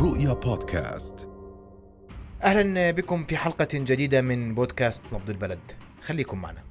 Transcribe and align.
رؤيا 0.00 0.32
بودكاست 0.32 1.28
أهلا 2.42 2.90
بكم 2.90 3.22
في 3.22 3.36
حلقة 3.36 3.68
جديدة 3.74 4.20
من 4.20 4.54
بودكاست 4.54 5.14
نبض 5.14 5.30
البلد 5.30 5.58
خليكم 6.02 6.38
معنا 6.38 6.62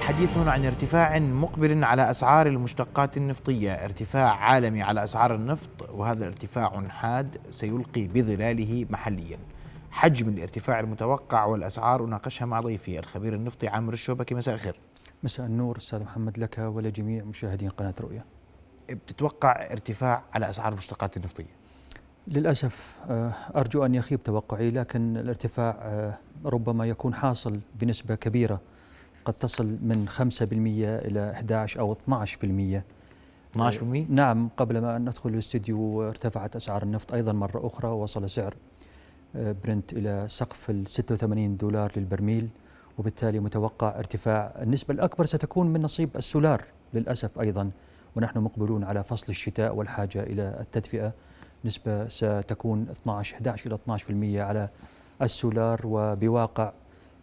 حديث 0.00 0.38
عن 0.38 0.64
ارتفاع 0.64 1.18
مقبل 1.18 1.84
على 1.84 2.10
أسعار 2.10 2.46
المشتقات 2.46 3.16
النفطية، 3.16 3.72
ارتفاع 3.72 4.34
عالمي 4.34 4.82
على 4.82 5.04
أسعار 5.04 5.34
النفط 5.34 5.90
وهذا 5.90 6.26
ارتفاع 6.26 6.88
حاد 6.88 7.36
سيلقي 7.50 8.06
بظلاله 8.06 8.86
محليا. 8.90 9.38
حجم 9.90 10.28
الارتفاع 10.28 10.80
المتوقع 10.80 11.44
والأسعار 11.44 12.04
اناقشها 12.04 12.46
مع 12.46 12.60
ضيفي 12.60 12.98
الخبير 12.98 13.34
النفطي 13.34 13.68
عامر 13.68 13.92
الشوبكي 13.92 14.34
مساء 14.34 14.54
الخير. 14.54 14.80
مساء 15.22 15.46
النور 15.46 15.76
أستاذ 15.76 16.00
محمد 16.00 16.38
لك 16.38 16.58
ولجميع 16.58 17.24
مشاهدين 17.24 17.68
قناة 17.68 17.94
رؤيا. 18.00 18.24
بتتوقع 18.94 19.70
ارتفاع 19.72 20.22
على 20.34 20.48
أسعار 20.48 20.72
المشتقات 20.72 21.16
النفطية؟ 21.16 21.62
للأسف 22.28 22.96
آه، 23.10 23.32
أرجو 23.56 23.84
أن 23.84 23.94
يخيب 23.94 24.22
توقعي 24.22 24.70
لكن 24.70 25.16
الارتفاع 25.16 25.78
آه، 25.82 26.18
ربما 26.44 26.86
يكون 26.86 27.14
حاصل 27.14 27.60
بنسبة 27.80 28.14
كبيرة. 28.14 28.60
قد 29.24 29.34
تصل 29.34 29.66
من 29.66 30.08
5% 30.08 30.98
إلى 31.06 31.30
11 31.30 31.80
أو 31.80 31.92
12% 31.92 32.82
12% 33.56 34.06
نعم 34.08 34.48
قبل 34.56 34.78
ما 34.78 34.98
ندخل 34.98 35.30
الاستديو 35.30 36.08
ارتفعت 36.08 36.56
أسعار 36.56 36.82
النفط 36.82 37.14
أيضا 37.14 37.32
مرة 37.32 37.66
أخرى 37.66 37.88
وصل 37.88 38.30
سعر 38.30 38.54
آه، 39.36 39.54
برنت 39.64 39.92
إلى 39.92 40.24
سقف 40.28 40.70
ال 40.70 40.88
86 40.88 41.56
دولار 41.56 41.92
للبرميل 41.96 42.48
وبالتالي 42.98 43.40
متوقع 43.40 43.98
ارتفاع. 43.98 44.54
النسبة 44.62 44.94
الأكبر 44.94 45.24
ستكون 45.24 45.66
من 45.66 45.82
نصيب 45.82 46.16
السولار 46.16 46.64
للأسف 46.94 47.40
أيضا. 47.40 47.70
ونحن 48.16 48.38
مقبلون 48.38 48.84
على 48.84 49.04
فصل 49.04 49.26
الشتاء 49.28 49.74
والحاجة 49.74 50.22
إلى 50.22 50.56
التدفئة. 50.60 51.12
نسبة 51.64 52.08
ستكون 52.08 52.86
12 52.90 53.34
11 53.34 53.66
إلى 53.66 53.78
12% 54.38 54.40
على 54.40 54.68
السولار 55.22 55.80
وبواقع 55.84 56.72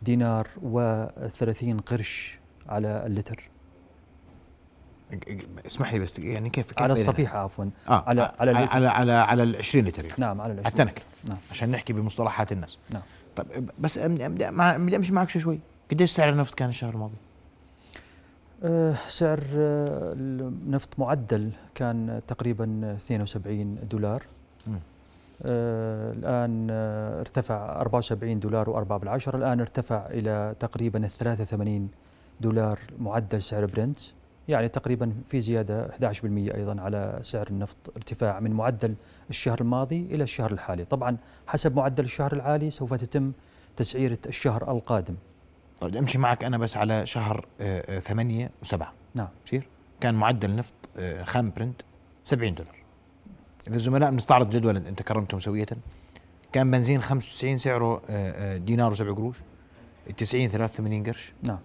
دينار 0.02 0.48
و30 0.74 1.82
قرش 1.86 2.40
على 2.70 3.04
اللتر. 3.06 3.50
اسمح 5.66 5.94
لي 5.94 6.00
بس 6.00 6.20
يعني 6.20 6.50
كيف, 6.50 6.72
كيف 6.72 6.82
على 6.82 6.94
الصفيحة 6.94 7.40
عفوا. 7.40 7.66
آه 7.88 8.04
على 8.08 8.32
على 8.40 8.52
على. 8.52 8.68
على 8.68 8.88
على, 8.88 9.12
على 9.12 9.44
ال 9.44 9.56
20 9.56 9.86
لتر 9.86 10.06
يعني. 10.06 10.16
نعم 10.18 10.42
على 10.42 10.52
على 10.52 10.62
العشرين. 10.62 10.88
التنك 10.88 11.04
نعم. 11.26 11.38
عشان 11.52 11.72
نحكي 11.72 11.94
بمصطلحات 11.94 12.52
الناس. 12.52 12.78
نعم. 12.90 13.02
طيب 13.36 13.72
بس 13.80 14.00
بدي 14.00 14.96
أمشي 14.96 15.14
معك 15.14 15.30
شوي 15.30 15.42
شوي. 15.42 15.60
قديش 15.92 16.12
سعر 16.12 16.30
النفط 16.30 16.54
كان 16.54 16.70
الشهر 16.70 16.94
الماضي؟ 16.94 17.16
آه، 18.64 18.96
سعر 19.08 19.40
آه، 19.56 20.14
النفط 20.14 21.00
معدل 21.00 21.52
كان 21.76 22.22
تقريبا 22.28 22.96
72 22.96 23.76
دولار. 23.90 24.24
آه، 25.46 26.14
الآن 26.14 26.68
آه، 26.72 27.20
ارتفع 27.20 27.82
74 27.82 28.40
دولار 28.40 28.66
و4 28.66 28.94
بالعشرة. 28.94 29.38
الآن 29.38 29.60
ارتفع 29.60 30.06
إلى 30.06 30.56
تقريبا 30.60 31.08
83 31.08 31.90
دولار 32.42 32.80
معدل 33.00 33.42
سعر 33.42 33.66
برنت 33.66 34.00
يعني 34.48 34.68
تقريبا 34.68 35.14
في 35.30 35.42
زيادة 35.42 35.88
11% 35.88 36.56
أيضا 36.56 36.82
على 36.82 37.20
سعر 37.22 37.48
النفط. 37.48 37.78
ارتفاع 37.96 38.40
من 38.40 38.52
معدل 38.52 38.96
الشهر 39.30 39.62
الماضي 39.62 40.08
إلى 40.12 40.24
الشهر 40.24 40.52
الحالي. 40.52 40.86
طبعا 40.86 41.18
حسب 41.48 41.76
معدل 41.76 42.04
الشهر 42.04 42.34
العالي 42.34 42.72
سوف 42.72 42.94
تتم 42.94 43.32
تسعيرة 43.78 44.20
الشهر 44.28 44.72
القادم. 44.72 45.16
طيب 45.82 45.90
بدي 45.90 46.00
امشي 46.00 46.18
معك 46.18 46.44
أنا 46.44 46.58
بس 46.58 46.78
على 46.78 47.06
شهر 47.06 47.46
8 48.00 48.52
و7 48.66 48.84
نعم. 49.16 49.28
بصير؟ 49.46 49.68
كان 50.02 50.16
معدل 50.16 50.56
نفط 50.56 50.74
آه، 50.98 51.24
خام 51.24 51.52
برنت 51.56 51.82
70 52.24 52.56
دولار. 52.56 52.76
إذا 53.68 53.76
الزملاء 53.76 54.12
بنستعرض 54.12 54.50
جدول 54.50 54.78
أنت 54.78 55.02
كرمتهم 55.02 55.40
سويه 55.40 55.66
كان 56.52 56.72
بنزين 56.72 57.02
95 57.02 57.58
سعره 57.58 57.96
آه، 57.96 58.02
آه، 58.10 58.58
دينار 58.58 58.96
و7 58.96 59.02
قروش. 59.02 59.38
ال 60.10 60.16
90 60.16 60.50
83 60.50 61.04
قرش. 61.04 61.34
نعم. 61.44 61.60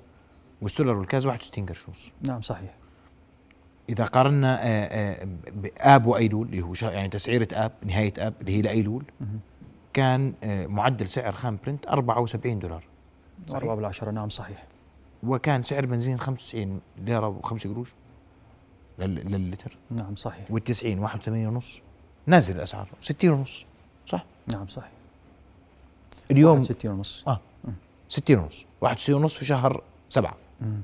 والسولر 0.62 0.96
والكاز 0.96 1.26
61 1.26 1.66
قرش 1.66 1.88
ونص. 1.88 2.12
نعم 2.22 2.40
صحيح. 2.40 2.74
إذا 3.88 4.04
قارنا 4.04 4.58
آه، 4.62 4.66
آه، 4.66 5.28
باب 5.84 6.06
وأيلول 6.06 6.46
اللي 6.46 6.62
هو 6.62 6.74
يعني 6.82 7.08
تسعيرة 7.08 7.48
آب 7.52 7.72
نهاية 7.84 8.12
آب 8.18 8.34
اللي 8.40 8.52
هي 8.56 8.62
لأيلول. 8.62 9.04
كان 9.92 10.34
آه، 10.44 10.66
معدل 10.66 11.08
سعر 11.08 11.32
خام 11.32 11.58
برنت 11.66 11.86
74 11.86 12.58
دولار. 12.58 12.84
صحيح. 13.46 13.56
أربعة 13.62 13.76
بالعشرة. 13.76 14.10
نعم 14.10 14.28
صحيح. 14.28 14.64
وكان 15.22 15.62
سعر 15.62 15.86
بنزين 15.86 16.18
95 16.20 16.80
ليرة 16.98 17.40
و5 17.42 17.66
قروش. 17.66 17.92
لل- 18.98 19.32
لللتر. 19.32 19.76
نعم 19.90 20.16
صحيح. 20.16 20.44
وال90 20.50 20.84
81 20.98 21.46
ونص. 21.46 21.82
نازل 22.26 22.56
الأسعار. 22.56 22.88
60 23.00 23.30
ونص. 23.30 23.66
صح؟ 24.06 24.24
نعم 24.46 24.66
صحيح. 24.68 24.90
اليوم 26.30 26.62
60 26.62 26.90
ونص. 26.90 27.24
آه. 27.28 27.40
60 28.08 28.38
ونص. 28.38 28.64
61 28.80 29.14
ونص 29.14 29.34
في 29.36 29.44
شهر 29.44 29.82
سبعة. 30.08 30.34
مم. 30.60 30.80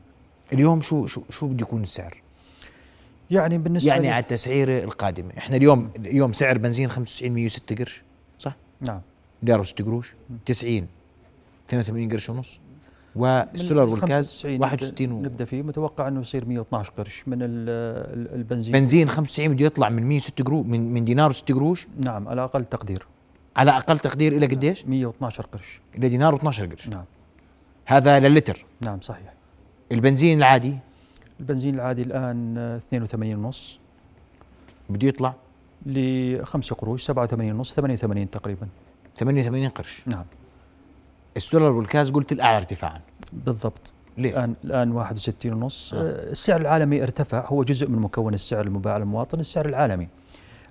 اليوم 0.53 0.81
شو 0.83 1.07
شو 1.07 1.23
شو 1.31 1.47
بده 1.47 1.63
يكون 1.63 1.83
السعر؟ 1.83 2.23
يعني 3.31 3.59
بالنسبة 3.59 3.89
يعني 3.93 4.11
على 4.11 4.23
التسعيره 4.23 4.85
القادمة. 4.85 5.31
إحنا 5.39 5.57
اليوم 5.57 5.91
اليوم 5.97 6.33
سعر 6.33 6.59
بنزين 6.59 6.89
95 6.89 7.33
106 7.33 7.75
قرش. 7.77 8.03
صح؟ 8.39 8.57
نعم. 8.81 9.01
ليرة 9.43 9.63
و6 9.65 9.83
قروش. 9.85 10.15
90 10.47 10.89
82 11.71 12.09
قرش 12.11 12.31
ونص. 12.31 12.61
والسولر 13.17 13.89
والكاز 13.89 14.29
95 14.31 14.59
نبدأ- 14.59 14.63
61 14.63 15.13
و... 15.13 15.23
نبدأ 15.23 15.45
فيه. 15.45 15.63
متوقع 15.63 16.09
إنه 16.09 16.21
يصير 16.21 16.45
112 16.45 16.93
قرش 16.99 17.23
من 17.27 17.43
ال- 17.43 17.49
ال- 17.49 18.35
البنزين. 18.35 18.73
بنزين 18.73 19.09
95 19.09 19.55
بده 19.55 19.65
يطلع 19.65 19.89
من 19.89 20.03
106 20.03 20.45
قروش 20.45 20.67
من 20.67 20.93
من 20.95 21.05
دينار 21.05 21.33
و6 21.33 21.43
قروش. 21.53 21.87
نعم 22.07 22.29
على 22.29 22.45
أقل 22.45 22.65
تقدير. 22.65 23.07
على 23.57 23.71
أقل 23.77 23.99
تقدير 23.99 24.33
إلى 24.33 24.47
قديش؟ 24.47 24.87
112 24.87 25.47
قرش. 25.53 25.81
إلى 25.99 26.09
دينار 26.09 26.39
و12 26.39 26.45
قرش. 26.61 26.89
نعم. 26.89 27.05
هذا 27.87 28.21
للتر 28.21 28.65
نعم 28.81 29.01
صحيح. 29.01 29.33
البنزين 29.93 30.39
العادي؟ 30.39 30.75
البنزين 31.41 31.75
العادي 31.75 32.03
الآن 32.03 32.55
آه، 32.59 32.77
82 32.77 33.35
ونص. 33.45 33.79
بده 34.91 35.09
يطلع؟ 35.09 35.35
ل 35.87 36.45
5 36.45 36.75
قروش 36.75 37.03
87 37.05 37.53
ونص 37.57 37.75
88 37.75 38.31
تقريبا. 38.31 38.67
88 39.17 39.69
قرش. 39.69 40.03
نعم. 40.07 40.25
السولر 41.41 41.73
والكاز 41.73 42.11
قلت 42.11 42.33
الأعلى 42.33 42.57
ارتفاعا 42.57 43.01
بالضبط 43.33 43.93
ليش؟ 44.19 44.33
الان 44.33 44.55
الآن 44.65 44.93
61 44.93 45.53
ونص 45.53 45.95
آه. 45.95 45.99
آه. 45.99 46.31
السعر 46.31 46.61
العالمي 46.61 47.03
ارتفع 47.03 47.45
هو 47.47 47.65
جزء 47.65 47.89
من 47.89 47.99
مكون 47.99 48.35
السعر 48.35 48.67
المباع 48.67 48.99
للمواطن 48.99 49.41
السعر 49.41 49.67
العالمي 49.67 50.09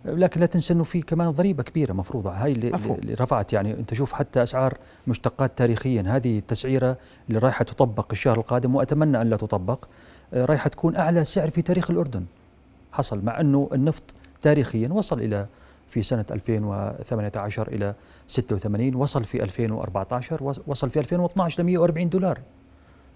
لكن 0.05 0.39
لا 0.39 0.45
تنسى 0.45 0.73
إنه 0.73 0.83
في 0.83 1.01
كمان 1.01 1.29
ضريبة 1.29 1.63
كبيرة 1.63 1.93
مفروضة 1.93 2.31
هاي 2.31 2.51
اللي. 2.51 2.71
اللي 3.01 3.13
رفعت 3.13 3.53
يعني 3.53 3.73
أنت 3.73 3.93
شوف 3.93 4.13
حتى 4.13 4.43
أسعار 4.43 4.77
مشتقات 5.07 5.57
تاريخيا 5.57 6.03
هذه 6.07 6.37
التسعيرة 6.37 6.97
اللي 7.29 7.39
رايحة 7.39 7.65
تطبق 7.65 8.07
الشهر 8.11 8.37
القادم 8.37 8.75
وأتمنى 8.75 9.21
أن 9.21 9.29
لا 9.29 9.37
تطبق 9.37 9.85
آه، 10.33 10.45
رايحة 10.45 10.69
تكون 10.69 10.95
أعلى 10.95 11.25
سعر 11.25 11.49
في 11.49 11.61
تاريخ 11.61 11.91
الأردن 11.91 12.25
حصل 12.91 13.25
مع 13.25 13.41
إنه 13.41 13.69
النفط 13.73 14.03
تاريخيا 14.41 14.89
وصل 14.89 15.19
إلى 15.19 15.45
في 15.89 16.03
سنة 16.03 16.25
2018 16.31 17.67
إلى 17.67 17.93
86 18.27 18.95
وصل 18.95 19.23
في 19.23 19.43
2014 19.43 20.43
وص- 20.43 20.61
وصل 20.67 20.89
في 20.89 20.99
2012 20.99 21.61
ل 21.63 21.65
140 21.65 22.09
دولار 22.09 22.39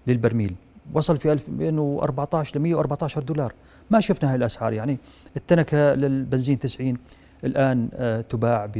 للبرميل. 0.06 0.54
وصل 0.94 1.16
في 1.18 1.32
2014 1.32 2.56
ل 2.58 2.62
114 2.62 3.22
دولار. 3.22 3.52
ما 3.90 4.00
شفنا 4.00 4.30
هاي 4.30 4.36
الأسعار. 4.36 4.72
يعني 4.72 4.98
التنكة 5.36 5.94
للبنزين 5.94 6.58
90 6.58 6.96
الآن 7.44 7.88
آه، 7.94 8.20
تباع 8.20 8.68
ب 8.74 8.78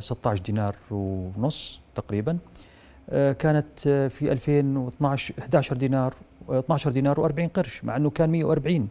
16 0.00 0.42
دينار 0.42 0.76
ونص 0.90 1.80
تقريبا. 1.94 2.38
آه، 3.10 3.32
كانت 3.32 3.66
آه، 3.86 4.08
في 4.08 4.32
2012 4.32 5.34
11 5.38 5.76
دينار 5.76 6.14
آه، 6.50 6.58
12 6.58 6.90
دينار 6.90 7.28
و40 7.28 7.48
قرش 7.54 7.84
مع 7.84 7.96
إنه 7.96 8.10
كان 8.10 8.30
140 8.30 8.88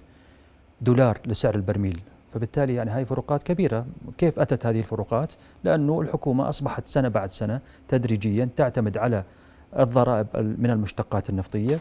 دولار 0.82 1.18
لسعر 1.26 1.56
البرميل. 1.56 2.00
فبالتالي 2.34 2.76
يعني 2.76 2.92
هاي 2.92 3.06
فروقات 3.06 3.44
كبيرة. 3.44 3.86
كيف 4.18 4.40
أتت 4.40 4.66
هذه 4.66 4.80
الفروقات؟ 4.80 5.34
لأنه 5.64 6.02
الحكومة 6.02 6.50
أصبحت 6.50 6.88
سنة 6.88 7.08
بعد 7.08 7.32
سنة 7.32 7.62
تدريجيا 7.88 8.50
تعتمد 8.56 8.98
على 8.98 9.24
الضرائب 9.80 10.28
من 10.36 10.70
المشتقات 10.70 11.30
النفطية 11.30 11.80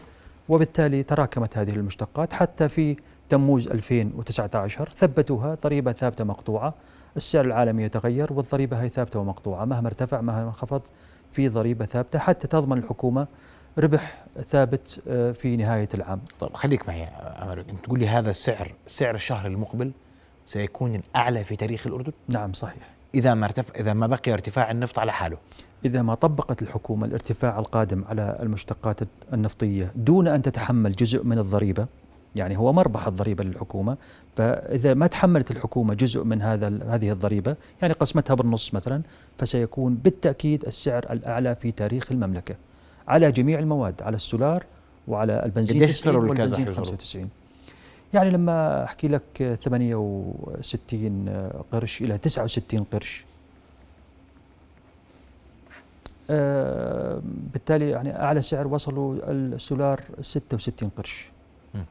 وبالتالي 0.49 1.03
تراكمت 1.03 1.57
هذه 1.57 1.69
المشتقات. 1.69 2.33
حتى 2.33 2.69
في 2.69 2.95
تموز 3.29 3.67
2019 3.67 4.89
ثبتوها 4.89 5.57
ضريبة 5.63 5.91
ثابتة 5.91 6.23
مقطوعة 6.23 6.73
السعر 7.17 7.45
العالمي 7.45 7.83
يتغير 7.83 8.33
والضريبة 8.33 8.81
هي 8.81 8.89
ثابتة 8.89 9.19
ومقطوعة. 9.19 9.65
مهما 9.65 9.87
ارتفع 9.87 10.21
مهما 10.21 10.47
انخفض 10.47 10.81
في 11.31 11.47
ضريبة 11.47 11.85
ثابتة. 11.85 12.19
حتى 12.19 12.47
تضمن 12.47 12.77
الحكومة 12.77 13.27
ربح 13.77 14.23
ثابت 14.43 14.99
آه، 15.07 15.31
في 15.31 15.57
نهاية 15.57 15.89
العام. 15.93 16.21
طيب 16.39 16.53
خليك 16.53 16.89
معي 16.89 17.03
أمل 17.03 17.59
أنت 17.59 17.83
تقول 17.83 17.99
لي 17.99 18.07
هذا 18.07 18.29
السعر 18.29 18.71
سعر 18.87 19.15
الشهر 19.15 19.47
المقبل؟ 19.47 19.91
سيكون 20.45 20.95
الأعلى 20.95 21.43
في 21.43 21.55
تاريخ 21.55 21.87
الأردن؟ 21.87 22.11
نعم 22.27 22.53
صحيح. 22.53 22.89
إذا 23.15 23.33
ما 23.33 23.45
ارتفع 23.45 23.79
إذا 23.79 23.93
ما 23.93 24.07
بقي 24.07 24.33
ارتفاع 24.33 24.71
النفط 24.71 24.99
على 24.99 25.11
حاله. 25.11 25.37
إذا 25.85 26.01
ما 26.01 26.15
طبقت 26.15 26.61
الحكومة 26.61 27.07
الارتفاع 27.07 27.59
القادم 27.59 28.03
على 28.09 28.37
المشتقات 28.39 28.99
النفطية 29.33 29.91
دون 29.95 30.27
أن 30.27 30.41
تتحمل 30.41 30.91
جزء 30.91 31.23
من 31.23 31.39
الضريبة 31.39 31.85
يعني 32.35 32.57
هو 32.57 32.73
مربح 32.73 33.07
الضريبة 33.07 33.43
للحكومة 33.43 33.97
فإذا 34.35 34.93
ما 34.93 35.07
تحملت 35.07 35.51
الحكومة 35.51 35.93
جزء 35.93 36.23
من 36.23 36.41
هذا 36.41 36.79
هذه 36.89 37.11
الضريبة 37.11 37.55
يعني 37.81 37.93
قسمتها 37.93 38.33
بالنص 38.33 38.73
مثلا 38.73 39.01
فسيكون 39.37 39.95
بالتأكيد 39.95 40.65
السعر 40.65 41.05
الأعلى 41.09 41.55
في 41.55 41.71
تاريخ 41.71 42.11
المملكة 42.11 42.55
على 43.07 43.31
جميع 43.31 43.59
المواد 43.59 44.01
على 44.01 44.15
السولار 44.15 44.65
وعلى 45.07 45.45
البنزين 45.45 45.83
قديش 45.83 45.99
90 45.99 46.13
السولار 46.13 46.29
والغاز 46.29 46.53
والبنزين 46.53 46.69
رح 46.69 46.77
يوصلوا؟ 46.77 46.97
95 46.97 47.29
يعني 48.13 48.29
لما 48.29 48.83
أحكي 48.83 49.07
لك 49.07 49.57
68 49.61 51.29
قرش 51.71 52.01
إلى 52.01 52.17
69 52.17 52.83
قرش. 52.83 53.25
آه، 56.29 57.21
بالتالي 57.23 57.89
يعني 57.89 58.19
أعلى 58.19 58.41
سعر 58.41 58.67
وصلوا 58.67 59.15
السولار 59.31 60.01
66 60.21 60.89
قرش. 60.97 61.33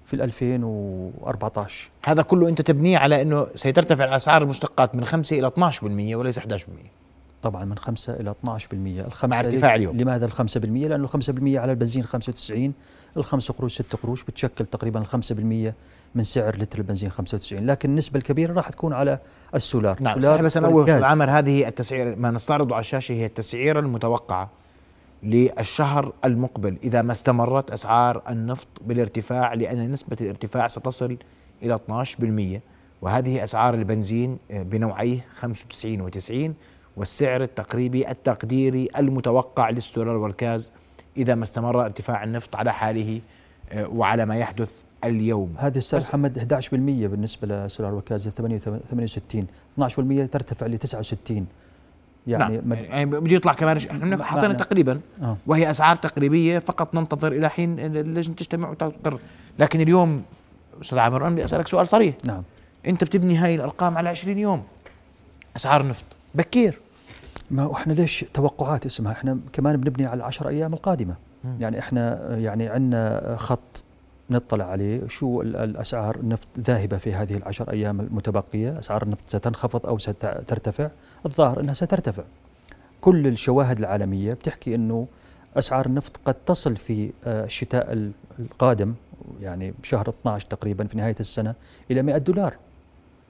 في 0.06 0.14
ال 0.14 0.22
2014 0.22 1.90
هذا 2.06 2.22
كله 2.22 2.48
أنت 2.48 2.60
تبنيه 2.60 2.98
على 2.98 3.22
إنه 3.22 3.46
سيترتفع 3.54 4.04
الأسعار 4.04 4.42
المشتقات 4.42 4.94
من 4.94 5.04
5 5.04 5.38
إلى 5.38 5.50
12% 5.50 6.16
وليس 6.16 6.38
11% 6.38 6.42
طبعا 7.42 7.64
من 7.64 7.78
5 7.78 8.12
إلى 8.12 8.30
12% 8.30 8.46
الخمسة 8.72 9.26
مع 9.28 9.40
ارتفاع 9.40 9.74
اليوم. 9.74 9.96
لماذا 9.96 10.26
ال 10.26 10.32
5%؟ 10.32 10.56
لأنه 10.56 11.08
ال 11.14 11.22
5% 11.22 11.28
على 11.56 11.72
البنزين 11.72 12.04
95 12.04 12.72
الخمس 13.16 13.50
قروش 13.50 13.74
6 13.74 13.98
قروش 13.98 14.24
بتشكل 14.24 14.66
تقريبا 14.66 15.00
ال 15.00 15.06
5% 15.06 15.72
من 16.14 16.22
سعر 16.22 16.56
لتر 16.56 16.78
البنزين 16.78 17.10
95 17.10 17.66
لكن 17.66 17.90
النسبة 17.90 18.18
الكبيرة 18.18 18.52
راح 18.52 18.68
تكون 18.68 18.92
على 18.92 19.18
السولار 19.54 19.96
نعم 20.02 20.14
سولار 20.14 20.34
صحيح 20.34 20.46
بس 20.46 20.56
أنا 20.56 20.66
اول 20.66 20.74
والغاز. 20.74 20.98
العمر 20.98 21.30
هذه 21.30 21.68
التسعير 21.68 22.16
ما 22.16 22.30
نستعرضه 22.30 22.74
على 22.74 22.80
الشاشة 22.80 23.12
هي 23.12 23.26
التسعيره 23.26 23.80
المتوقعة 23.80 24.50
للشهر 25.22 26.12
المقبل 26.24 26.76
إذا 26.84 27.02
ما 27.02 27.12
استمرت 27.12 27.70
أسعار 27.70 28.22
النفط 28.28 28.68
بالارتفاع 28.86 29.54
لأن 29.54 29.90
نسبة 29.90 30.16
الارتفاع 30.20 30.68
ستصل 30.68 31.16
إلى 31.62 31.78
12% 32.58 32.60
وهذه 33.02 33.44
أسعار 33.44 33.74
البنزين 33.74 34.38
بنوعيه 34.50 35.24
95 35.36 36.10
و90 36.10 36.52
والسعر 36.96 37.42
التقريبي 37.42 38.10
التقديري 38.10 38.88
المتوقع 38.98 39.70
للسولار 39.70 40.16
والغاز 40.16 40.72
إذا 41.16 41.34
ما 41.34 41.44
استمر 41.44 41.84
ارتفاع 41.84 42.24
النفط 42.24 42.56
على 42.56 42.72
حاله 42.72 43.20
آه، 43.72 43.86
وعلى 43.88 44.26
ما 44.26 44.36
يحدث 44.36 44.82
اليوم. 45.04 45.54
هذا 45.58 45.78
بس- 45.78 45.94
محمد 46.10 46.38
11% 46.38 46.74
بالنسبة 47.06 47.48
لسولار 47.66 47.94
والغاز 47.94 48.28
68 48.28 49.46
12% 49.80 50.26
ترتفع 50.32 50.66
ل 50.66 50.78
69 50.78 51.46
يعني 52.26 52.54
نعم 52.56 52.68
مد- 52.68 52.78
يعني 52.78 53.04
بده 53.06 53.36
يطلع 53.36 53.52
كمان 53.52 53.76
إحنا 53.76 54.16
مع- 54.16 54.24
حاطين 54.24 54.52
معنى- 54.52 54.56
تقريبا. 54.58 55.00
آه. 55.22 55.36
وهي 55.46 55.70
أسعار 55.70 55.96
تقريبية 55.96 56.58
فقط 56.58 56.94
ننتظر 56.94 57.32
إلى 57.32 57.50
حين 57.50 57.78
اللجنة 57.80 58.34
تجتمع 58.34 58.70
وتقرر. 58.70 59.18
لكن 59.58 59.80
اليوم 59.80 60.22
أستاذ 60.82 60.98
عامر 60.98 61.26
أنا 61.26 61.30
بدي 61.34 61.44
أسألك 61.44 61.68
سؤال 61.68 61.88
صريح. 61.88 62.14
نعم. 62.24 62.42
أنت 62.86 63.04
بتبني 63.04 63.36
هاي 63.36 63.54
الأرقام 63.54 63.98
على 63.98 64.08
20 64.08 64.38
يوم. 64.38 64.62
أسعار 65.56 65.80
النفط 65.80 66.04
بكير. 66.34 66.78
ما 67.52 67.72
إحنا 67.74 67.92
ليش 67.92 68.24
توقعات 68.34 68.86
اسمها؟ 68.86 69.12
إحنا 69.12 69.38
كمان 69.52 69.76
بنبني 69.76 70.06
على 70.06 70.16
العشر 70.18 70.48
أيام 70.48 70.74
القادمة. 70.74 71.14
مم. 71.44 71.56
يعني 71.60 71.78
إحنا 71.78 72.36
يعني 72.38 72.68
عندنا 72.68 73.34
خط 73.38 73.84
نطلع 74.30 74.64
عليه 74.64 75.08
شو 75.08 75.42
ال- 75.42 75.56
الأسعار 75.56 76.16
النفط 76.16 76.48
ذاهبة 76.58 76.96
في 76.96 77.12
هذه 77.14 77.36
العشر 77.36 77.70
أيام 77.72 78.00
المتبقية. 78.00 78.78
أسعار 78.78 79.02
النفط 79.02 79.30
ستنخفض 79.30 79.86
أو 79.86 79.98
سترتفع. 79.98 80.90
الظاهر 81.26 81.60
إنها 81.60 81.74
سترتفع. 81.74 82.22
كل 83.00 83.26
الشواهد 83.26 83.78
العالمية 83.78 84.32
بتحكي 84.34 84.74
إنه 84.74 85.06
أسعار 85.56 85.86
النفط 85.86 86.20
قد 86.24 86.34
تصل 86.34 86.76
في 86.76 87.10
آه، 87.24 87.44
الشتاء 87.44 87.92
ال- 87.92 88.12
القادم 88.38 88.94
يعني 89.40 89.74
بشهر 89.82 90.08
12 90.08 90.46
تقريبا 90.46 90.86
في 90.86 90.96
نهاية 90.96 91.14
السنة 91.20 91.54
إلى 91.90 92.02
100 92.02 92.18
دولار. 92.18 92.54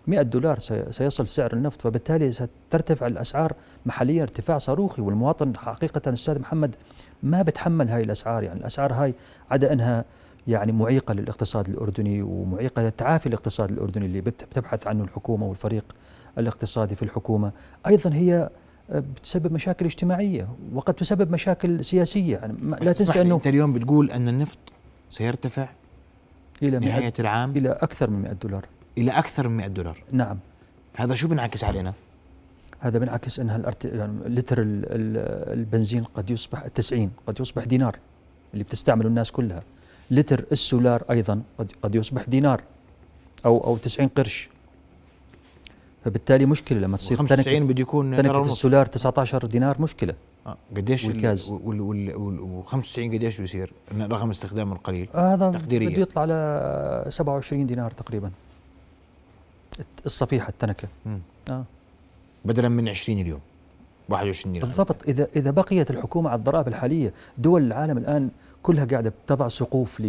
100 0.07 0.23
دولار 0.23 0.59
سي- 0.59 0.85
سيصل 0.93 1.29
سعر 1.29 1.53
النفط 1.53 1.83
فبالتالي 1.83 2.33
سترتفع 2.33 3.07
الأسعار 3.07 3.53
محليا 3.87 4.23
ارتفاع 4.23 4.59
صاروخي 4.59 5.03
والمواطن 5.03 5.57
حقيقة 5.57 6.13
أستاذ 6.13 6.39
محمد 6.39 6.75
ما 7.23 7.43
بتحمل 7.43 7.89
هاي 7.89 8.03
الأسعار 8.03 8.43
يعني 8.43 8.61
الأسعار 8.61 8.93
هاي 8.93 9.15
عدا 9.51 9.73
إنها 9.73 10.05
يعني 10.49 10.73
معيقة 10.73 11.15
للاقتصاد 11.15 11.69
الأردني 11.69 12.23
ومعيقة 12.23 12.87
لتعافي 12.89 13.27
الاقتصاد 13.27 13.71
الأردني 13.71 14.07
اللي 14.07 14.21
بت- 14.21 14.45
بتبحث 14.45 14.87
عنه 14.87 15.05
الحكومة 15.05 15.47
والفريق 15.47 15.85
الاقتصادي 16.39 16.95
في 16.95 17.03
الحكومة. 17.03 17.53
أيضا 17.87 18.15
هي 18.15 18.51
آه، 18.91 18.99
بتسبب 19.17 19.53
مشاكل 19.53 19.85
اجتماعية 19.85 20.49
وقد 20.75 20.95
تسبب 20.95 21.31
مشاكل 21.31 21.85
سياسية 21.85 22.37
يعني 22.37 22.55
لا 22.81 22.93
تنسى 22.93 23.21
أنه 23.21 23.35
أنت 23.35 23.47
اليوم 23.47 23.73
بتقول 23.73 24.11
أن 24.11 24.29
النفط 24.29 24.59
سيرتفع 25.09 25.69
إلى 26.63 26.81
100 26.81 26.89
نهاية 26.91 27.13
العام؟ 27.19 27.51
إلى 27.51 27.71
أكثر 27.71 28.11
من 28.11 28.23
100 28.23 28.33
دولار. 28.33 28.67
إلى 28.99 29.11
أكثر 29.11 29.49
من 29.49 29.57
100 29.57 29.67
دولار. 29.67 29.99
نعم. 30.13 30.39
هذا 30.95 31.15
شو 31.15 31.29
بينعكس 31.29 31.65
علينا؟ 31.65 31.93
هذا 32.81 32.99
بينعكس 32.99 33.41
إنها 33.41 33.57
الارت... 33.57 33.85
يعني 33.85 34.19
لتر 34.27 34.63
ال- 34.63 34.85
ال- 34.85 35.59
البنزين 35.59 36.05
قد 36.05 36.31
يصبح 36.31 36.67
90 36.67 37.11
قد 37.27 37.41
يصبح 37.41 37.65
دينار 37.65 37.97
اللي 38.53 38.65
بتستعمله 38.65 39.09
الناس 39.09 39.31
كلها. 39.31 39.63
لتر 40.11 40.45
السولار 40.53 41.03
أيضا 41.11 41.43
قد 41.59 41.73
قد 41.83 41.95
يصبح 41.95 42.23
دينار 42.29 42.63
أو 43.47 43.65
أو 43.65 43.77
90 43.77 44.09
قرش. 44.09 44.49
فبالتالي 46.05 46.47
مشكلة 46.47 46.79
لما 46.79 46.97
تصير 46.97 47.17
95 47.19 47.55
تنكة 47.61 47.73
بده 47.73 47.81
يكون 47.83 48.27
ونص. 48.37 48.53
السولار 48.53 48.87
19 48.87 49.47
دينار 49.47 49.83
مشكلة. 49.83 50.15
آه، 50.47 50.57
قديش 50.77 51.05
ال- 51.07 51.11
والكاز. 51.13 51.51
وال 51.51 51.81
وال 51.81 52.17
وال 52.17 52.41
وال 52.41 52.67
95 52.67 53.13
قديش 53.15 53.41
بيصير؟ 53.41 53.73
رغم 53.99 54.31
استخدامه 54.31 54.73
القليل 54.73 55.09
هذا 55.15 55.51
تقديرياً. 55.51 55.89
بده 55.89 56.01
يطلع 56.03 56.25
ل 56.25 57.13
27 57.13 57.67
دينار 57.67 57.91
تقريبا. 57.91 58.31
الصفيحة 60.07 60.49
التنكة. 60.49 60.89
مم. 61.07 61.19
آه. 61.51 61.65
بدلا 62.45 62.69
من 62.69 62.89
20 62.89 63.19
اليوم. 63.19 63.41
21 64.09 64.53
دينار 64.53 64.69
بالضبط. 64.69 65.09
اذا 65.09 65.29
إذا 65.37 65.51
بقيت 65.51 65.91
الحكومة 65.91 66.31
على 66.31 66.39
الضرائب 66.39 66.69
الحالية 66.69 67.13
دول 67.39 67.63
العالم 67.63 67.99
الآن 67.99 68.31
كلها 68.63 68.85
قاعدة 68.85 69.13
بتضع 69.27 69.49
سقوف 69.49 70.03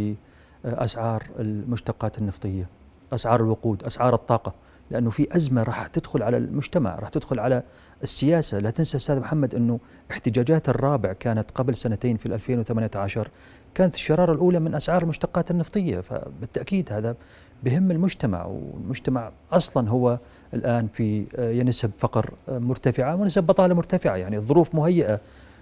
لأسعار 0.63 1.24
المشتقات 1.39 2.18
النفطية 2.18 2.68
أسعار 3.13 3.42
الوقود 3.42 3.83
أسعار 3.83 4.13
الطاقة. 4.13 4.54
لأنه 4.94 5.10
في 5.10 5.36
أزمة 5.36 5.63
راح 5.63 5.88
تدخل 5.88 6.24
على 6.24 6.38
المجتمع 6.38 6.95
راح 6.95 7.10
تدخل 7.10 7.40
على 7.40 7.63
السياسة. 8.04 8.60
لا 8.60 8.69
تنسى 8.69 8.98
أستاذ 8.98 9.19
محمد 9.19 9.56
إنه 9.56 9.80
احتجاجات 10.12 10.69
الرابع 10.69 11.13
كانت 11.13 11.51
قبل 11.51 11.75
سنتين 11.75 12.18
في 12.18 12.25
2018 12.25 13.30
كانت 13.75 13.94
الشرارة 13.94 14.34
الأولى 14.34 14.60
من 14.60 14.75
أسعار 14.75 15.01
المشتقات 15.04 15.51
النفطية. 15.51 16.00
فبالتأكيد 16.00 16.94
هذا 16.94 17.16
بهم 17.63 17.92
المجتمع 17.92 18.45
والمجتمع 18.45 19.31
أصلا 19.51 19.89
هو 19.89 20.20
الآن 20.53 20.88
في 20.88 21.25
آه، 21.36 21.63
نسب 21.63 21.91
فقر 21.98 22.34
آه، 22.50 22.60
مرتفعة 22.60 23.15
ونسب 23.15 23.44
بطالة 23.44 23.74
مرتفعة. 23.74 24.15
يعني 24.15 24.38
الظروف 24.38 24.75
مهيئة 24.75 25.20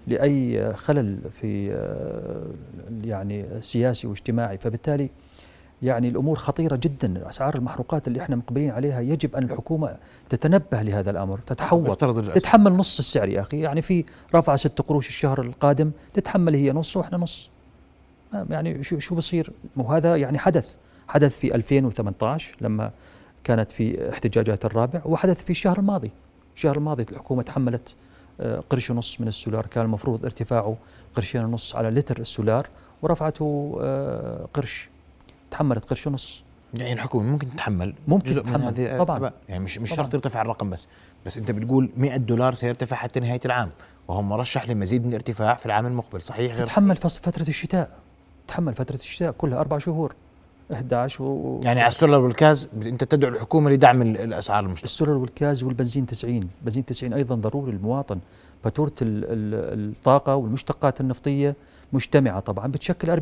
لأي 0.08 0.74
خلل 0.74 1.20
في 1.42 1.74
آه، 1.74 2.42
يعني 3.04 3.46
سياسي 3.62 4.08
واجتماعي. 4.08 4.58
فبالتالي 4.58 5.10
يعني 5.84 6.08
الأمور 6.08 6.36
خطيرة 6.36 6.76
جدا. 6.76 7.30
أسعار 7.30 7.56
المحروقات 7.56 8.08
اللي 8.08 8.22
إحنا 8.22 8.36
مقبلين 8.36 8.70
عليها 8.72 9.02
يجب 9.02 9.36
أن 9.36 9.44
الحكومة 9.44 9.98
تتنبه 10.30 10.82
لهذا 10.82 11.12
الأمر 11.12 11.40
تتحول. 11.48 11.88
تتحمل 12.34 12.72
نص 12.74 13.00
السعر 13.00 13.30
يا 13.30 13.42
أخي. 13.42 13.60
يعني 13.60 13.82
في 13.82 14.06
رفع 14.36 14.56
ست 14.56 14.82
قروش 14.82 15.08
الشهر 15.08 15.42
القادم 15.42 15.92
تتحمل 16.14 16.56
هي 16.56 16.72
نص 16.72 16.98
وإحنا 16.98 17.18
نص. 17.18 17.50
يعني 18.50 18.84
شو 18.84 19.00
شو 19.00 19.16
بصير؟ 19.16 19.52
وهذا 19.78 20.16
يعني 20.16 20.38
حدث. 20.38 20.76
حدث 21.08 21.38
في 21.40 21.56
2018 21.56 22.56
لما 22.62 22.92
كانت 23.44 23.72
في 23.72 24.10
احتجاجات 24.10 24.66
الرابع 24.66 25.02
وحدث 25.06 25.44
في 25.44 25.50
الشهر 25.50 25.80
الماضي. 25.80 26.12
الشهر 26.56 26.78
الماضي 26.78 27.06
الحكومة 27.12 27.42
تحملت 27.44 27.96
آه، 28.42 28.64
قرش 28.70 28.90
ونص 28.90 29.22
من 29.22 29.28
السولار. 29.28 29.66
كان 29.66 29.86
المفروض 29.86 30.26
ارتفاعه 30.26 30.78
قرشين 31.16 31.44
ونص 31.44 31.76
على 31.76 31.90
لتر 31.90 32.20
السولار 32.20 32.68
ورفعته 33.02 33.78
آه، 33.82 34.48
قرش. 34.54 34.90
تحملت 35.52 35.86
قرش 35.86 36.08
ونص 36.08 36.44
يعني 36.74 36.94
الحكومة 36.94 37.32
ممكن 37.32 37.52
تتحمل 37.52 37.94
ممكن 38.08 38.30
جزء 38.32 38.44
من 38.44 38.52
تتحمل. 38.52 38.64
هذه 38.64 38.98
طبعاً. 38.98 39.18
الأعباء. 39.18 39.34
يعني 39.50 39.64
مش 39.64 39.78
مش 39.80 39.90
طبعاً. 39.90 40.04
شرط 40.04 40.14
يرتفع 40.14 40.42
الرقم 40.42 40.70
بس 40.70 40.88
بس 41.26 41.38
انت 41.38 41.52
بتقول 41.52 41.90
100 41.98 42.18
دولار 42.18 42.54
سيرتفع 42.54 42.96
حتى 42.96 43.20
نهاية 43.20 43.40
العام 43.46 43.70
وهو 44.08 44.22
مرشح 44.22 44.70
لمزيد 44.70 45.04
من 45.04 45.10
الارتفاع 45.10 45.56
في 45.56 45.66
العام 45.66 45.86
المقبل 45.86 46.22
صحيح 46.22 46.54
غير 46.56 46.66
تتحمل 46.66 46.96
فترة 46.98 47.48
الشتاء 47.48 47.90
تحمل 48.48 48.74
فترة 48.74 48.96
الشتاء 48.96 49.32
كلها 49.32 49.60
أربع 49.60 49.78
شهور 49.78 50.16
11 50.74 51.24
و... 51.24 51.62
يعني 51.64 51.80
على 51.82 51.88
السولار 51.90 52.22
والكاز 52.22 52.70
أنت 52.86 53.04
تدعو 53.04 53.32
الحكومة 53.32 53.70
لدعم 53.72 54.02
ال- 54.02 54.18
الأسعار 54.18 54.66
المشتركة. 54.66 54.86
السولر 54.86 55.12
والكاز 55.12 55.64
والبنزين 55.64 56.06
90 56.06 56.48
بنزين 56.62 56.86
90 56.86 57.14
أيضا 57.14 57.36
ضروري 57.36 57.72
للمواطن. 57.72 58.20
فاتوره 58.64 58.92
ال- 59.02 59.26
ال- 59.26 59.92
الطاقة 59.92 60.36
والمشتقات 60.36 61.02
النفطية 61.02 61.56
مجتمعة 61.94 62.40
طبعا 62.40 62.68
بتشكل 62.68 63.10
40% 63.12 63.22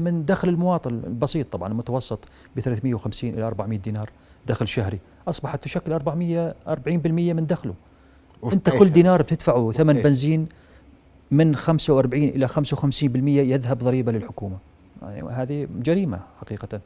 من 0.00 0.24
دخل 0.24 0.48
المواطن 0.48 0.90
البسيط 1.06 1.52
طبعا 1.52 1.68
المتوسط 1.68 2.18
ب 2.56 2.60
350 2.60 3.30
إلى 3.34 3.42
400 3.46 3.78
دينار 3.78 4.10
دخل 4.46 4.68
شهري. 4.68 4.98
أصبحت 5.28 5.64
تشكل 5.64 5.92
400 5.92 6.54
40% 6.68 6.76
من 7.32 7.46
دخله. 7.46 7.74
أنت 8.52 8.70
كل؟ 8.70 8.88
دينار 8.88 9.22
بتدفعه 9.22 9.70
ثمن؟ 9.72 9.92
بنزين 9.94 10.46
من 11.30 11.56
45 11.56 12.22
إلى 12.28 12.48
55% 12.48 13.38
يذهب 13.38 13.78
ضريبة 13.78 14.12
للحكومة. 14.12 14.56
يعني 15.16 15.28
هذه 15.28 15.68
جريمة 15.78 16.20
حقيقة. 16.40 16.80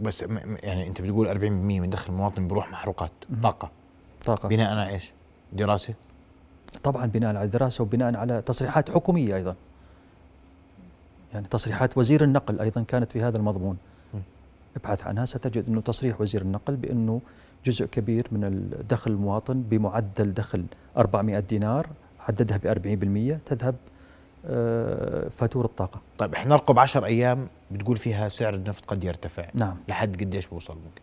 بس 0.00 0.24
يعني 0.62 0.86
أنت 0.86 1.00
بتقول 1.00 1.28
40% 1.28 1.42
من 1.80 1.90
دخل 1.90 2.12
المواطن 2.12 2.48
بيروح 2.48 2.70
محروقات. 2.70 3.10
طاقة. 3.42 3.70
طاقة. 4.24 4.48
بناء 4.48 4.70
على 4.74 4.88
إيش؟ 4.88 5.12
دراسة؟ 5.52 5.94
طبعا 6.82 7.06
بناء 7.06 7.36
على 7.36 7.48
دراسة 7.48 7.82
وبناء 7.82 8.16
على 8.16 8.42
تصريحات 8.42 8.90
حكومية 8.90 9.36
أيضا. 9.36 9.54
يعني 11.32 11.46
تصريحات 11.48 11.98
وزير 11.98 12.24
النقل 12.24 12.60
أيضا 12.60 12.82
كانت 12.82 13.12
في 13.12 13.22
هذا 13.22 13.36
المضمون. 13.36 13.76
ابحث 14.76 15.06
عنها 15.06 15.24
ستجد 15.24 15.68
أنه 15.68 15.80
تصريح 15.80 16.20
وزير 16.20 16.42
النقل 16.42 16.76
بأنه 16.76 17.20
جزء 17.66 17.86
كبير 17.86 18.26
من 18.32 18.70
دخل 18.88 19.10
المواطن 19.10 19.62
بمعدل 19.62 20.34
دخل 20.34 20.64
400 20.96 21.40
دينار 21.40 21.86
حددها 22.18 22.56
ب 22.56 22.66
40% 22.66 23.48
تذهب 23.48 23.74
فاتورة 25.30 25.66
الطاقة. 25.66 26.00
طيب 26.18 26.34
إحنا 26.34 26.50
نرقب 26.50 26.78
10 26.78 27.06
أيام 27.06 27.48
بتقول 27.70 27.96
فيها 27.96 28.28
سعر 28.28 28.54
النفط 28.54 28.84
قد 28.84 29.04
يرتفع. 29.04 29.48
نعم. 29.54 29.76
لحد 29.88 30.16
قديش 30.20 30.46
بوصل 30.46 30.74
ممكن؟ 30.74 31.02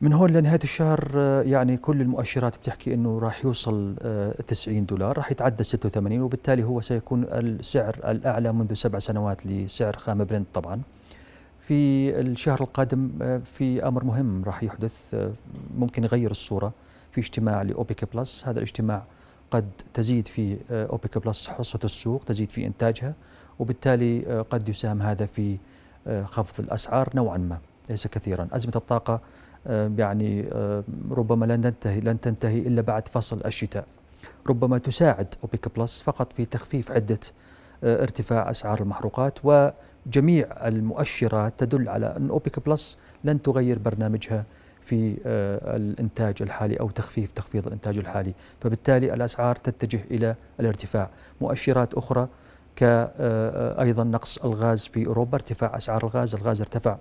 من 0.00 0.12
هون 0.12 0.30
لنهاية 0.30 0.60
الشهر 0.64 1.10
آه، 1.16 1.42
يعني 1.42 1.76
كل 1.76 2.00
المؤشرات 2.00 2.56
بتحكي 2.56 2.94
إنه 2.94 3.18
راح 3.18 3.44
يوصل 3.44 3.96
90 4.46 4.78
آه، 4.78 4.80
دولار 4.80 5.16
راح 5.16 5.30
يتعدى 5.30 5.64
86 5.64 6.20
وبالتالي 6.20 6.62
هو 6.64 6.80
سيكون 6.80 7.24
السعر 7.24 7.96
الأعلى 8.04 8.52
منذ 8.52 8.74
سبع 8.74 8.98
سنوات 8.98 9.46
لسعر 9.46 9.96
خام 9.96 10.24
برنت 10.24 10.46
طبعا. 10.54 10.82
في 11.60 12.10
الشهر 12.20 12.60
القادم 12.60 13.10
في 13.44 13.88
أمر 13.88 14.04
مهم 14.04 14.44
راح 14.44 14.62
يحدث 14.62 15.16
ممكن 15.76 16.04
يغير 16.04 16.30
الصورة. 16.30 16.72
في 17.14 17.20
اجتماع 17.20 17.62
لأوبيك 17.62 18.14
بلس 18.14 18.44
هذا 18.46 18.58
الاجتماع 18.58 19.02
قد 19.54 19.70
تزيد 19.94 20.26
في 20.26 20.56
آه، 20.70 20.86
أوبك 20.86 21.18
بلس 21.18 21.48
حصة 21.48 21.78
السوق 21.84 22.24
تزيد 22.24 22.50
في 22.50 22.66
إنتاجها 22.66 23.14
وبالتالي 23.58 24.26
آه، 24.26 24.42
قد 24.42 24.68
يساهم 24.68 25.02
هذا 25.02 25.26
في 25.26 25.58
آه، 26.06 26.24
خفض 26.24 26.64
الأسعار 26.64 27.08
نوعا 27.14 27.38
ما 27.38 27.58
ليس 27.90 28.06
كثيرا. 28.06 28.48
أزمة 28.52 28.72
الطاقة 28.76 29.20
يعني 29.98 30.48
ربما 31.10 31.46
لن 31.46 31.60
تنتهي 31.60 32.00
لن 32.00 32.20
تنتهي 32.20 32.58
إلا 32.58 32.82
بعد 32.82 33.08
فصل 33.08 33.40
الشتاء. 33.46 33.86
ربما 34.46 34.78
تساعد 34.78 35.34
أوبك 35.42 35.78
بلس 35.78 36.02
فقط 36.02 36.32
في 36.32 36.44
تخفيف 36.44 36.92
حدة 36.92 37.18
ارتفاع 37.84 38.50
أسعار 38.50 38.80
المحروقات 38.80 39.38
وجميع 39.44 40.46
المؤشرات 40.68 41.52
تدل 41.58 41.88
على 41.88 42.16
أن 42.16 42.28
أوبك 42.28 42.66
بلس 42.68 42.98
لن 43.24 43.42
تغير 43.42 43.78
برنامجها 43.78 44.44
في 44.84 45.16
آه، 45.26 45.76
الإنتاج 45.76 46.34
الحالي 46.40 46.76
أو 46.76 46.90
تخفيف 46.90 47.30
تخفيض 47.30 47.66
الإنتاج 47.66 47.98
الحالي، 47.98 48.34
فبالتالي 48.60 49.14
الأسعار 49.14 49.56
تتجه 49.56 50.00
إلى 50.10 50.34
الارتفاع، 50.60 51.10
مؤشرات 51.40 51.94
أخرى 51.94 52.28
كأيضا 52.76 54.02
آه، 54.02 54.06
نقص 54.06 54.38
الغاز 54.38 54.86
في 54.86 55.06
أوروبا، 55.06 55.34
ارتفاع 55.34 55.76
أسعار 55.76 56.02
الغاز، 56.04 56.34
الغاز 56.34 56.60
ارتفع. 56.60 56.96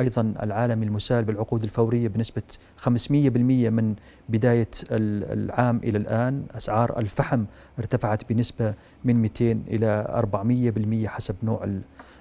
أيضا 0.00 0.34
العالمي 0.42 0.86
المسال 0.86 1.24
بالعقود 1.24 1.64
الفورية 1.64 2.08
بنسبة 2.08 2.42
500% 2.76 3.70
من 3.70 3.94
بداية 4.28 4.68
العام 4.90 5.80
إلى 5.84 5.98
الآن، 5.98 6.44
أسعار 6.56 6.98
الفحم 6.98 7.44
ارتفعت 7.78 8.32
بنسبة 8.32 8.74
من 9.04 9.22
200 9.22 9.62
إلى 9.68 10.06
400% 10.08 11.08
حسب 11.08 11.34
نوع 11.42 11.64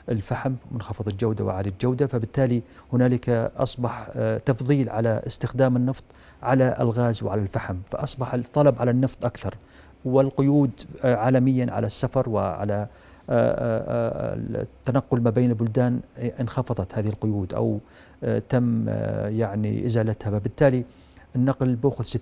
الفحم 0.09 0.53
منخفض 0.71 1.07
الجودة 1.07 1.43
وعالي 1.43 1.69
الجودة 1.69 2.07
فبالتالي 2.07 2.61
هنالك 2.93 3.29
أصبح 3.57 4.09
آه، 4.15 4.37
تفضيل 4.37 4.89
على 4.89 5.21
استخدام 5.27 5.75
النفط 5.75 6.03
على 6.43 6.77
الغاز 6.79 7.23
وعلى 7.23 7.41
الفحم 7.41 7.75
فأصبح 7.85 8.33
الطلب 8.33 8.79
على 8.79 8.91
النفط 8.91 9.25
أكثر 9.25 9.55
والقيود 10.05 10.71
آه، 11.03 11.15
عالميا 11.15 11.71
على 11.71 11.87
السفر 11.87 12.29
وعلى 12.29 12.87
آه، 13.29 14.33
التنقل 14.35 15.21
ما 15.21 15.29
بين 15.29 15.49
البلدان 15.49 15.99
انخفضت 16.39 16.97
هذه 16.97 17.07
القيود 17.07 17.53
أو 17.53 17.79
تم 18.49 18.89
يعني 19.27 19.85
إزالتها 19.85 20.31
فبالتالي 20.31 20.83
النقل 21.35 21.75
بأخذ 21.75 22.03
60% 22.03 22.13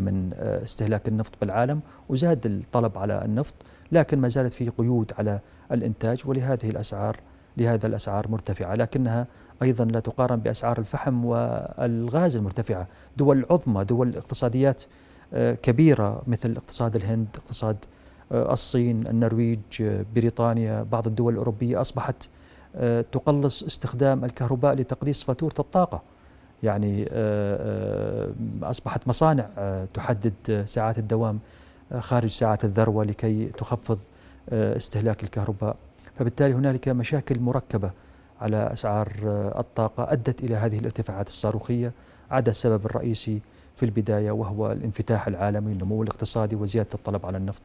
من 0.00 0.32
استهلاك 0.38 1.08
النفط 1.08 1.32
بالعالم 1.40 1.80
وزاد 2.08 2.46
الطلب 2.46 2.98
على 2.98 3.24
النفط 3.24 3.54
لكن 3.92 4.20
ما 4.20 4.28
زالت 4.28 4.52
في 4.52 4.68
قيود 4.68 5.12
على 5.18 5.40
الإنتاج 5.72 6.22
ولهذه 6.26 6.70
الأسعار 6.70 7.16
لهذا 7.56 7.86
الأسعار 7.86 8.28
مرتفعة. 8.28 8.74
لكنها 8.74 9.26
أيضا 9.62 9.84
لا 9.84 10.00
تقارن 10.00 10.36
بأسعار 10.36 10.78
الفحم 10.78 11.24
والغاز 11.24 12.36
المرتفعة. 12.36 12.86
دول 13.16 13.46
عظمى 13.50 13.84
دول 13.84 14.16
اقتصاديات 14.16 14.82
آه، 15.34 15.54
كبيرة 15.54 16.22
مثل 16.26 16.56
اقتصاد 16.56 16.96
الهند 16.96 17.28
اقتصاد 17.36 17.76
آه، 18.32 18.52
الصين 18.52 19.06
النرويج 19.06 19.58
آه، 19.80 20.04
بريطانيا 20.14 20.82
بعض 20.82 21.06
الدول 21.06 21.32
الأوروبية 21.32 21.80
أصبحت 21.80 22.28
تقلص 23.12 23.62
استخدام 23.62 24.24
الكهرباء 24.24 24.74
لتقليص 24.74 25.24
فاتورة 25.24 25.54
الطاقة. 25.58 26.02
يعني 26.62 27.08
أصبحت 28.62 29.08
مصانع 29.08 29.48
تحدد 29.94 30.64
ساعات 30.66 30.98
الدوام 30.98 31.38
خارج 31.98 32.30
ساعات 32.30 32.64
الذروة 32.64 33.04
لكي 33.04 33.46
تخفض 33.46 33.98
آه، 34.50 34.76
استهلاك 34.76 35.22
الكهرباء. 35.22 35.76
فبالتالي 36.18 36.54
هنالك 36.54 36.88
مشاكل 36.88 37.40
مركبة 37.40 37.90
على 38.40 38.72
أسعار 38.72 39.12
آه، 39.24 39.60
الطاقة 39.60 40.12
أدت 40.12 40.44
إلى 40.44 40.56
هذه 40.56 40.78
الارتفاعات 40.78 41.28
الصاروخية. 41.28 41.92
عدا 42.30 42.50
السبب 42.50 42.86
الرئيسي 42.86 43.40
في 43.76 43.82
البداية 43.82 44.30
وهو 44.30 44.72
الانفتاح 44.72 45.26
العالمي 45.26 45.72
النمو 45.72 46.02
الاقتصادي 46.02 46.56
وزيادة 46.56 46.88
الطلب 46.94 47.26
على 47.26 47.38
النفط. 47.38 47.62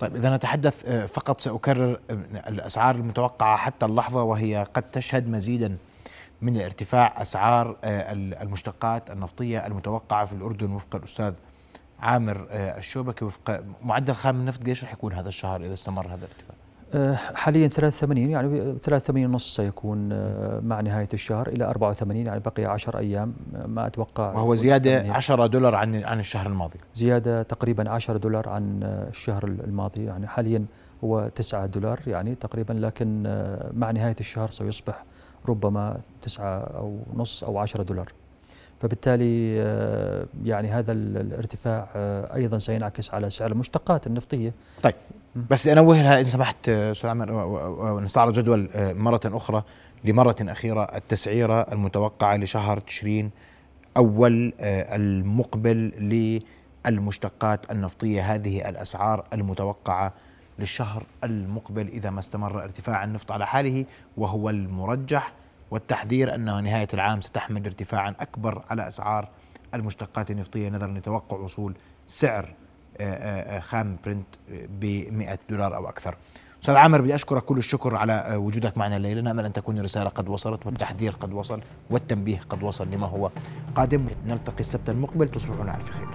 طيب 0.00 0.16
إذا 0.16 0.36
نتحدث 0.36 0.88
آه، 0.88 1.06
فقط 1.06 1.40
سأكرر 1.40 2.00
الأسعار 2.48 2.94
المتوقعة 2.94 3.56
حتى 3.56 3.86
اللحظة 3.86 4.22
وهي 4.22 4.66
قد 4.74 4.82
تشهد 4.82 5.28
مزيدا 5.28 5.76
من 6.42 6.60
ارتفاع 6.60 7.22
أسعار 7.22 7.76
المشتقات 7.84 9.10
النفطية 9.10 9.66
المتوقعة 9.66 10.24
في 10.24 10.32
الأردن 10.32 10.72
وفق 10.72 10.96
الأستاذ 10.96 11.34
عامر 12.02 12.46
آه، 12.50 12.78
الشوبكي 12.78 13.24
وفق 13.24 13.60
معدل 13.82 14.14
خام 14.14 14.36
النفط 14.36 14.60
قديش 14.60 14.84
رح 14.84 14.92
يكون 14.92 15.12
هذا 15.12 15.28
الشهر 15.28 15.60
إذا 15.60 15.72
استمر 15.72 16.06
هذا 16.06 16.14
الارتفاع؟ 16.14 16.56
آه، 16.94 17.14
حاليا 17.14 17.68
83 17.68 18.30
يعني 18.30 18.78
83 18.82 19.24
ونص 19.26 19.56
سيكون 19.56 20.12
آه، 20.12 20.60
مع 20.60 20.80
نهاية 20.80 21.08
الشهر 21.14 21.48
إلى 21.48 21.64
84 21.64 22.26
يعني 22.26 22.40
بقي 22.40 22.64
10 22.64 22.98
أيام 22.98 23.34
ما 23.66 23.86
أتوقع 23.86 24.32
وهو 24.32 24.54
زيادة 24.54 25.12
10 25.12 25.46
دولار 25.46 25.74
عن 25.74 26.04
عن 26.04 26.20
الشهر 26.20 26.46
الماضي. 26.46 26.78
زيادة 26.94 27.42
تقريبا 27.42 27.90
10 27.90 28.16
دولار 28.16 28.48
عن 28.48 28.82
الشهر 28.82 29.44
الماضي 29.44 30.04
يعني 30.04 30.26
حاليا 30.26 30.64
هو 31.04 31.28
9 31.34 31.66
دولار 31.66 32.00
يعني 32.06 32.34
تقريبا 32.34 32.72
لكن 32.72 33.22
مع 33.72 33.90
نهاية 33.90 34.16
الشهر 34.20 34.50
سيصبح 34.50 35.04
ربما 35.48 36.00
9 36.22 36.44
أو 36.58 36.98
نص 37.14 37.44
أو 37.44 37.58
10 37.58 37.82
دولار. 37.82 38.12
فبالتالي 38.80 39.60
آه، 39.60 40.26
يعني 40.44 40.68
هذا 40.68 40.92
الارتفاع 40.92 41.88
آه، 41.96 42.34
أيضا 42.34 42.58
سينعكس 42.58 43.14
على 43.14 43.30
سعر 43.30 43.52
المشتقات 43.52 44.06
النفطية. 44.06 44.52
طيب. 44.82 44.94
بس 45.50 45.68
انوه 45.68 46.02
لها 46.02 46.18
إن 46.18 46.24
سمحت 46.24 46.68
آه، 46.68 46.92
أستاذ 46.92 47.10
عمر 47.10 47.32
ونستعرض 47.32 48.32
جدول 48.32 48.68
مرة 48.76 49.20
أخرى 49.24 49.62
لمرة 50.04 50.36
أخيرة 50.40 50.82
التسعيرة 50.82 51.60
المتوقعة 51.60 52.36
لشهر 52.36 52.78
تشرين 52.80 53.30
أول 53.96 54.52
المقبل 54.60 55.76
للمشتقات 56.86 57.70
النفطية. 57.70 58.34
هذه 58.34 58.68
الأسعار 58.68 59.24
المتوقعة 59.32 60.12
للشهر 60.58 61.02
المقبل 61.24 61.88
إذا 61.88 62.10
ما 62.10 62.20
استمر 62.20 62.64
ارتفاع 62.64 63.04
النفط 63.04 63.32
على 63.32 63.46
حاله 63.46 63.84
وهو 64.16 64.50
المرجح. 64.50 65.32
والتحذير 65.70 66.34
أن 66.34 66.64
نهاية 66.64 66.88
العام 66.94 67.20
ستحمل 67.20 67.64
ارتفاعا 67.64 68.14
أكبر 68.20 68.62
على 68.70 68.88
أسعار 68.88 69.28
المشتقات 69.74 70.30
النفطية. 70.30 70.68
نظرا 70.68 70.92
لتوقع 70.92 71.36
وصول 71.36 71.74
سعر 72.06 72.54
آه، 72.98 73.14
آه، 73.14 73.56
آه، 73.56 73.60
خام 73.60 73.96
برنت 74.04 74.26
ب 74.50 74.84
100 75.12 75.38
دولار 75.50 75.76
أو 75.76 75.88
أكثر. 75.88 76.16
أستاذ 76.62 76.74
عامر 76.74 77.00
بدي 77.00 77.14
أشكرك 77.14 77.42
كل 77.42 77.58
الشكر 77.58 77.96
على 77.96 78.36
وجودك 78.36 78.78
معنا 78.78 78.96
الليلة 78.96 79.20
نأمل 79.20 79.44
أن 79.44 79.52
تكون 79.52 79.78
الرسالة 79.78 80.08
قد 80.10 80.28
وصلت 80.28 80.66
والتحذير 80.66 81.12
قد 81.12 81.32
وصل 81.32 81.60
والتنبيه 81.90 82.38
قد 82.38 82.62
وصل 82.62 82.90
لما 82.90 83.06
هو 83.06 83.30
قادم. 83.74 84.06
نلتقي 84.26 84.60
السبت 84.60 84.90
المقبل. 84.90 85.28
تصبحون 85.28 85.68
على 85.68 85.82
خير. 85.82 86.08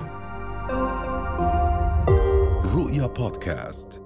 رؤيا 2.75 3.07
بودكاست. 3.07 4.04